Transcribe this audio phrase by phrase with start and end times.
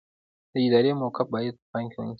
[0.51, 2.09] د ادارې موقف باید په پام کې ونیسئ.